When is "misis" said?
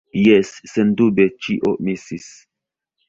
1.91-2.29